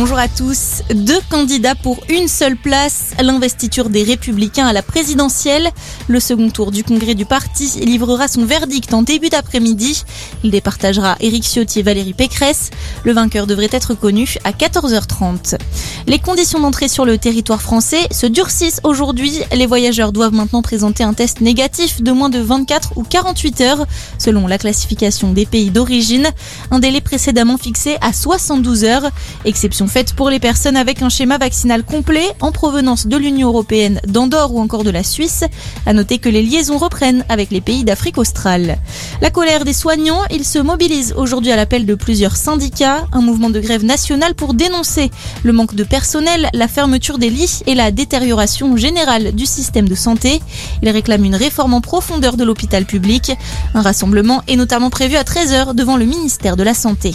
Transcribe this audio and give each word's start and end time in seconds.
bonjour 0.00 0.18
à 0.18 0.28
tous. 0.28 0.82
Deux 0.94 1.18
candidats 1.28 1.74
pour 1.74 1.98
une 2.08 2.28
seule 2.28 2.56
place, 2.56 3.10
l'investiture 3.20 3.90
des 3.90 4.04
Républicains 4.04 4.68
à 4.68 4.72
la 4.72 4.80
présidentielle. 4.80 5.70
Le 6.06 6.20
second 6.20 6.50
tour 6.50 6.70
du 6.70 6.84
congrès 6.84 7.16
du 7.16 7.26
parti 7.26 7.80
livrera 7.80 8.28
son 8.28 8.44
verdict 8.44 8.94
en 8.94 9.02
début 9.02 9.28
d'après-midi. 9.28 10.04
Il 10.44 10.52
départagera 10.52 11.16
Éric 11.18 11.42
Ciotti 11.42 11.80
et 11.80 11.82
Valérie 11.82 12.12
Pécresse. 12.12 12.70
Le 13.02 13.12
vainqueur 13.12 13.48
devrait 13.48 13.70
être 13.72 13.94
connu 13.94 14.36
à 14.44 14.52
14h30. 14.52 15.58
Les 16.06 16.20
conditions 16.20 16.60
d'entrée 16.60 16.86
sur 16.86 17.04
le 17.04 17.18
territoire 17.18 17.60
français 17.60 18.06
se 18.12 18.26
durcissent 18.26 18.80
aujourd'hui. 18.84 19.40
Les 19.52 19.66
voyageurs 19.66 20.12
doivent 20.12 20.32
maintenant 20.32 20.62
présenter 20.62 21.02
un 21.02 21.12
test 21.12 21.40
négatif 21.40 22.02
de 22.02 22.12
moins 22.12 22.30
de 22.30 22.38
24 22.38 22.92
ou 22.94 23.02
48 23.02 23.60
heures, 23.62 23.86
selon 24.16 24.46
la 24.46 24.58
classification 24.58 25.32
des 25.32 25.44
pays 25.44 25.70
d'origine. 25.70 26.28
Un 26.70 26.78
délai 26.78 27.00
précédemment 27.00 27.58
fixé 27.58 27.96
à 28.00 28.12
72 28.12 28.84
heures. 28.84 29.10
Exception 29.44 29.87
faite 29.88 30.12
pour 30.12 30.30
les 30.30 30.38
personnes 30.38 30.76
avec 30.76 31.02
un 31.02 31.08
schéma 31.08 31.38
vaccinal 31.38 31.82
complet 31.82 32.26
en 32.40 32.52
provenance 32.52 33.06
de 33.06 33.16
l'Union 33.16 33.48
européenne, 33.48 34.00
d'Andorre 34.06 34.54
ou 34.54 34.60
encore 34.60 34.84
de 34.84 34.90
la 34.90 35.02
Suisse. 35.02 35.44
À 35.86 35.92
noter 35.92 36.18
que 36.18 36.28
les 36.28 36.42
liaisons 36.42 36.78
reprennent 36.78 37.24
avec 37.28 37.50
les 37.50 37.60
pays 37.60 37.84
d'Afrique 37.84 38.18
australe. 38.18 38.78
La 39.20 39.30
colère 39.30 39.64
des 39.64 39.72
soignants, 39.72 40.22
ils 40.30 40.44
se 40.44 40.58
mobilisent 40.58 41.14
aujourd'hui 41.16 41.52
à 41.52 41.56
l'appel 41.56 41.86
de 41.86 41.94
plusieurs 41.94 42.36
syndicats. 42.36 43.06
Un 43.12 43.20
mouvement 43.20 43.50
de 43.50 43.60
grève 43.60 43.84
nationale 43.84 44.34
pour 44.34 44.54
dénoncer 44.54 45.10
le 45.42 45.52
manque 45.52 45.74
de 45.74 45.84
personnel, 45.84 46.48
la 46.52 46.68
fermeture 46.68 47.18
des 47.18 47.30
lits 47.30 47.60
et 47.66 47.74
la 47.74 47.90
détérioration 47.90 48.76
générale 48.76 49.32
du 49.34 49.46
système 49.46 49.88
de 49.88 49.94
santé. 49.94 50.40
Ils 50.82 50.90
réclament 50.90 51.24
une 51.24 51.36
réforme 51.36 51.74
en 51.74 51.80
profondeur 51.80 52.36
de 52.36 52.44
l'hôpital 52.44 52.84
public. 52.84 53.32
Un 53.74 53.82
rassemblement 53.82 54.42
est 54.48 54.56
notamment 54.56 54.90
prévu 54.90 55.16
à 55.16 55.22
13h 55.22 55.74
devant 55.74 55.96
le 55.96 56.04
ministère 56.04 56.56
de 56.56 56.62
la 56.62 56.74
Santé. 56.74 57.14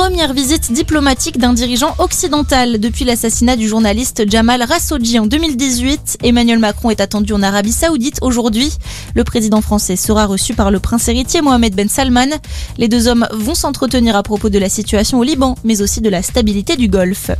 Première 0.00 0.32
visite 0.32 0.72
diplomatique 0.72 1.36
d'un 1.36 1.52
dirigeant 1.52 1.94
occidental 1.98 2.80
depuis 2.80 3.04
l'assassinat 3.04 3.54
du 3.56 3.68
journaliste 3.68 4.22
Jamal 4.26 4.66
Khashoggi 4.66 5.18
en 5.18 5.26
2018. 5.26 6.20
Emmanuel 6.22 6.58
Macron 6.58 6.88
est 6.88 7.02
attendu 7.02 7.34
en 7.34 7.42
Arabie 7.42 7.70
Saoudite 7.70 8.16
aujourd'hui. 8.22 8.72
Le 9.14 9.24
président 9.24 9.60
français 9.60 9.96
sera 9.96 10.24
reçu 10.24 10.54
par 10.54 10.70
le 10.70 10.80
prince 10.80 11.06
héritier 11.08 11.42
Mohamed 11.42 11.74
Ben 11.74 11.90
Salman. 11.90 12.30
Les 12.78 12.88
deux 12.88 13.08
hommes 13.08 13.28
vont 13.30 13.54
s'entretenir 13.54 14.16
à 14.16 14.22
propos 14.22 14.48
de 14.48 14.58
la 14.58 14.70
situation 14.70 15.18
au 15.18 15.22
Liban, 15.22 15.54
mais 15.64 15.82
aussi 15.82 16.00
de 16.00 16.08
la 16.08 16.22
stabilité 16.22 16.76
du 16.76 16.88
Golfe. 16.88 17.30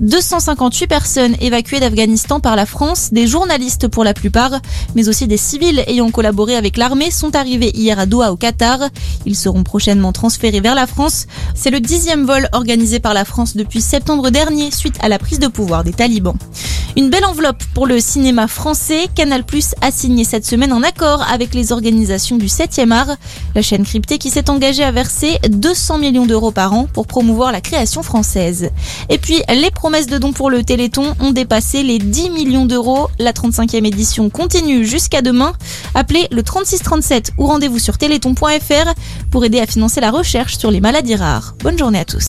258 0.00 0.86
personnes 0.86 1.36
évacuées 1.40 1.80
d'Afghanistan 1.80 2.40
par 2.40 2.56
la 2.56 2.66
France, 2.66 3.08
des 3.12 3.26
journalistes 3.26 3.88
pour 3.88 4.04
la 4.04 4.12
plupart, 4.12 4.60
mais 4.94 5.08
aussi 5.08 5.26
des 5.26 5.36
civils 5.38 5.82
ayant 5.86 6.10
collaboré 6.10 6.56
avec 6.56 6.76
l'armée 6.76 7.10
sont 7.10 7.34
arrivés 7.36 7.70
hier 7.74 7.98
à 7.98 8.04
Doha 8.04 8.32
au 8.32 8.36
Qatar. 8.36 8.80
Ils 9.24 9.36
seront 9.36 9.62
prochainement 9.62 10.12
transférés 10.12 10.60
vers 10.60 10.74
la 10.74 10.86
France. 10.86 11.26
C'est 11.54 11.70
le 11.70 11.80
dixième 12.02 12.26
vol 12.26 12.48
organisé 12.50 12.98
par 12.98 13.14
la 13.14 13.24
France 13.24 13.56
depuis 13.56 13.80
septembre 13.80 14.30
dernier 14.30 14.72
suite 14.72 14.96
à 15.02 15.08
la 15.08 15.20
prise 15.20 15.38
de 15.38 15.46
pouvoir 15.46 15.84
des 15.84 15.92
talibans. 15.92 16.34
Une 16.94 17.08
belle 17.08 17.24
enveloppe 17.24 17.62
pour 17.72 17.86
le 17.86 18.00
cinéma 18.00 18.48
français. 18.48 19.06
Canal 19.14 19.44
Plus 19.44 19.74
a 19.80 19.90
signé 19.90 20.24
cette 20.24 20.44
semaine 20.44 20.72
un 20.72 20.82
accord 20.82 21.24
avec 21.32 21.54
les 21.54 21.72
organisations 21.72 22.36
du 22.36 22.46
7e 22.46 22.90
art, 22.90 23.16
la 23.54 23.62
chaîne 23.62 23.84
cryptée 23.84 24.18
qui 24.18 24.28
s'est 24.28 24.50
engagée 24.50 24.84
à 24.84 24.90
verser 24.90 25.38
200 25.48 25.98
millions 25.98 26.26
d'euros 26.26 26.50
par 26.50 26.74
an 26.74 26.86
pour 26.92 27.06
promouvoir 27.06 27.50
la 27.50 27.62
création 27.62 28.02
française. 28.02 28.70
Et 29.08 29.16
puis, 29.16 29.40
les 29.48 29.70
promesses 29.70 30.06
de 30.06 30.18
dons 30.18 30.34
pour 30.34 30.50
le 30.50 30.64
Téléthon 30.64 31.14
ont 31.20 31.30
dépassé 31.30 31.82
les 31.82 31.98
10 31.98 32.28
millions 32.28 32.66
d'euros. 32.66 33.08
La 33.18 33.32
35e 33.32 33.86
édition 33.86 34.28
continue 34.28 34.84
jusqu'à 34.84 35.22
demain. 35.22 35.54
Appelez 35.94 36.28
le 36.30 36.42
3637 36.42 37.32
ou 37.38 37.46
rendez-vous 37.46 37.78
sur 37.78 37.96
téléthon.fr 37.96 38.92
pour 39.32 39.44
aider 39.44 39.58
à 39.58 39.66
financer 39.66 40.00
la 40.00 40.12
recherche 40.12 40.56
sur 40.58 40.70
les 40.70 40.80
maladies 40.80 41.16
rares. 41.16 41.54
Bonne 41.60 41.78
journée 41.78 41.98
à 41.98 42.04
tous. 42.04 42.20